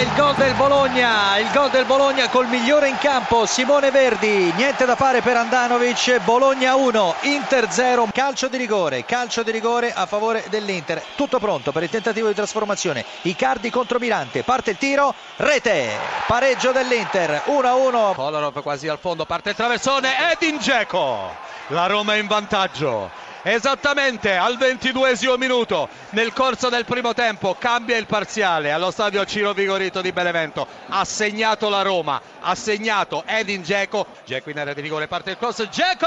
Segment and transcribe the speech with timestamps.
[0.00, 4.84] il gol del Bologna, il gol del Bologna col migliore in campo, Simone Verdi, niente
[4.84, 10.06] da fare per Andanovic, Bologna 1, Inter 0, calcio di rigore, calcio di rigore a
[10.06, 15.14] favore dell'Inter, tutto pronto per il tentativo di trasformazione, Icardi contro Mirante, parte il tiro,
[15.36, 15.90] rete,
[16.26, 18.14] pareggio dell'Inter, 1-1.
[18.14, 21.34] Kolarov quasi al fondo, parte il traversone, Edin Dzeko,
[21.68, 27.96] la Roma è in vantaggio esattamente al ventiduesimo minuto nel corso del primo tempo cambia
[27.96, 30.66] il parziale allo stadio Ciro Vigorito di Benevento.
[30.88, 34.06] Ha segnato la Roma ha segnato Edin Dzeko.
[34.24, 35.62] Dzeko in area di rigore parte il cross.
[35.66, 36.06] Dzeko!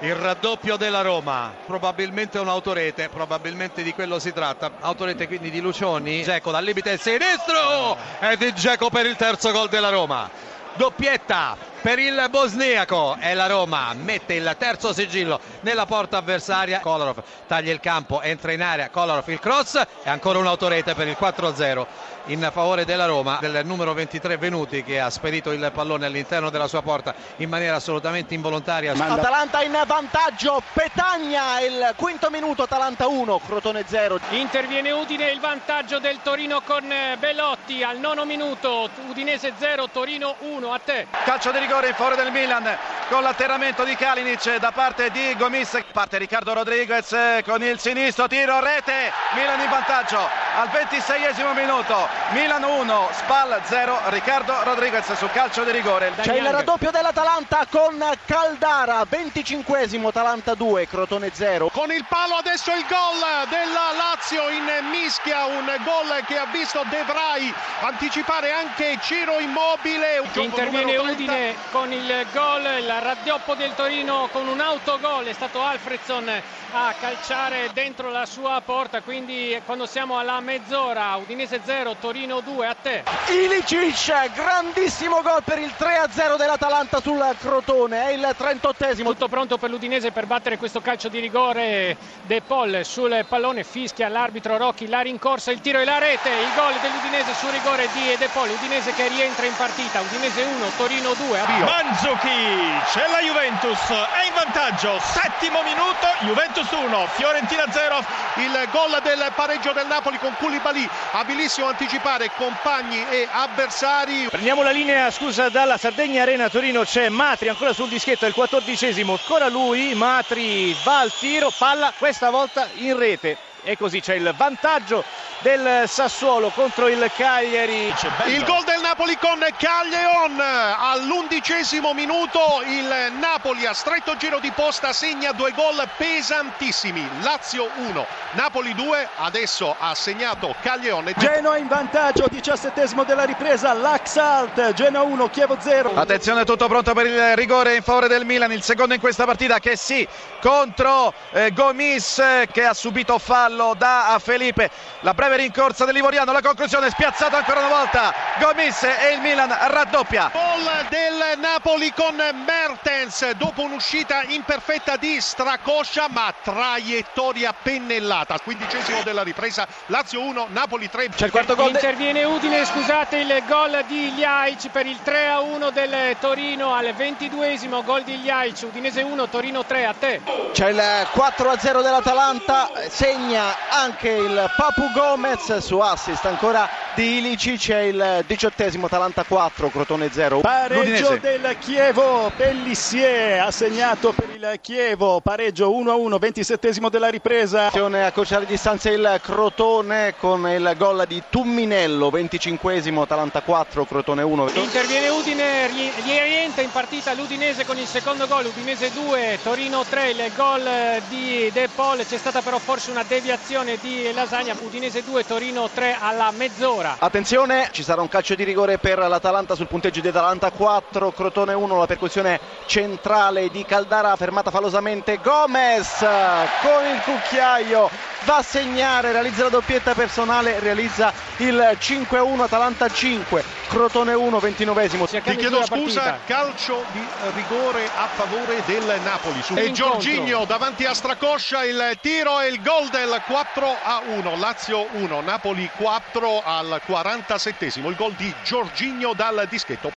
[0.00, 1.52] Il raddoppio della Roma.
[1.66, 4.70] Probabilmente un'autorete probabilmente di quello si tratta.
[4.80, 6.22] Autorete quindi di Lucioni.
[6.22, 7.96] Dzeko dal limite sinistro!
[8.20, 10.30] Edin Dzeko per il terzo gol della Roma.
[10.74, 17.22] Doppietta per il bosniaco e la Roma mette il terzo sigillo nella porta avversaria Kolarov
[17.46, 21.86] taglia il campo entra in area Kolarov il cross e ancora un'autorete per il 4-0
[22.28, 26.68] in favore della Roma del numero 23 Venuti che ha spedito il pallone all'interno della
[26.68, 28.94] sua porta in maniera assolutamente involontaria.
[28.94, 35.98] Atalanta in vantaggio Petagna il quinto minuto Atalanta 1 Crotone 0 interviene Udine il vantaggio
[35.98, 41.06] del Torino con Belotti al nono minuto Udinese 0 Torino 1 a te.
[41.24, 45.34] Calcio di rigore rigore in favore del Milan con l'atterramento di Kalinic da parte di
[45.36, 45.82] Gomis.
[45.92, 52.08] Parte Riccardo Rodriguez con il sinistro tiro rete Milan in vantaggio al 26esimo minuto.
[52.30, 56.12] Milan 1 Spal 0 Riccardo Rodriguez su calcio di rigore.
[56.20, 62.70] C'è il raddoppio dell'Atalanta con Caldara 25esimo Atalanta 2 Crotone 0 con il palo adesso
[62.70, 68.98] il gol della Lazio in mischia un gol che ha visto De Vrij anticipare anche
[69.02, 70.22] Ciro Immobile.
[70.34, 76.28] Interviene Udine con il gol, il raddoppio del Torino con un autogol, è stato Alfredson
[76.72, 82.66] a calciare dentro la sua porta, quindi quando siamo alla mezz'ora, Udinese 0, Torino 2,
[82.66, 83.02] a te.
[83.28, 89.06] Ilicic, grandissimo gol per il 3-0 dell'Atalanta sul Crotone, è il 38esimo.
[89.06, 94.08] Tutto pronto per l'Udinese per battere questo calcio di rigore, De Paul sul pallone, fischia
[94.08, 98.14] l'arbitro Rocchi, la rincorsa, il tiro e la rete, il gol dell'Udinese sul rigore di
[98.16, 101.64] De Paul, Udinese che rientra in partita, Udinese 1, Torino 2, avvio.
[101.64, 108.32] Mandzukic e la Juventus è in vantaggio, settimo minuto, Juventus 1, Fiorentina 0.
[108.36, 114.28] Il gol del pareggio del Napoli con Koulibaly, abilissimo a anticipare compagni e avversari.
[114.30, 118.34] Prendiamo la linea, scusa, dalla Sardegna Arena Torino c'è Matri ancora sul dischetto, è il
[118.34, 124.14] quattordicesimo, ancora lui, Matri va al tiro, palla questa volta in rete e così c'è
[124.14, 125.02] il vantaggio
[125.38, 127.92] del Sassuolo contro il Cagliari.
[128.26, 134.92] Il gol del Napoli con Caglion all'undicesimo minuto il Napoli a stretto giro di posta
[134.92, 137.04] segna due gol pesantissimi.
[137.20, 141.12] Lazio 1, Napoli 2, adesso ha segnato Caglion.
[141.16, 145.96] Genoa in vantaggio, diciassettesimo della ripresa, l'Axalt, Genoa 1, Chievo 0.
[145.96, 149.58] Attenzione, tutto pronto per il rigore in favore del Milan, il secondo in questa partita
[149.58, 150.06] che sì,
[150.40, 152.22] contro eh, Gomis
[152.52, 154.70] che ha subito fallo da Felipe.
[155.00, 160.30] La breve rincorsa dell'Ivoriano, la conclusione spiazzato ancora una volta Gomis e il Milan raddoppia.
[160.32, 168.38] Gol del Napoli con Mertens dopo un'uscita imperfetta di Stracoscia ma traiettoria pennellata.
[168.38, 171.08] Quindicesimo della ripresa, Lazio 1, Napoli 3.
[171.10, 171.70] C'è il quarto gol.
[171.70, 176.86] Interviene Udine, scusate il gol di Gliaic per il 3 a 1 del Torino al
[176.86, 180.20] 22esimo gol di Gliaic, Udinese 1, Torino 3 a te.
[180.52, 186.68] C'è il 4 a 0 dell'Atalanta, segna anche il Papu Gomez Gomez su assist ancora
[186.94, 194.12] di Ilicic c'è il diciottesimo Atalanta 4 Crotone 0 pareggio del Chievo Pellissier ha segnato
[194.12, 197.70] per il Chievo pareggio 1-1 27esimo della ripresa.
[197.72, 204.50] A accorciare distanze il Crotone con il gol di Tumminello 25esimo Atalanta 4 Crotone 1
[204.54, 210.32] interviene Udine rientra in partita l'Udinese con il secondo gol Udinese 2 Torino 3 il
[210.36, 210.68] gol
[211.08, 212.04] di De Paul.
[212.04, 216.96] C'è stata però forse una deviazione di Lasagna Udinese 2 Torino 3 alla mezz'ora.
[216.98, 221.54] Attenzione, ci sarà un calcio di rigore per l'Atalanta sul punteggio di Atalanta 4, Crotone
[221.54, 227.90] 1, la percussione centrale di Caldara fermata falosamente Gomez con il cucchiaio
[228.24, 235.22] va a segnare, realizza la doppietta personale, realizza il 5-1 Atalanta 5, Crotone 1, 29esimo.
[235.22, 237.04] Ti chiedo scusa, calcio di
[237.34, 239.42] rigore a favore del Napoli.
[239.42, 244.36] Su e Giorginio davanti a Stracoscia, il tiro e il gol del 4 a 1,
[244.38, 249.92] Lazio 1, Napoli 4 al 47esimo, il gol di Giorginio dal dischetto.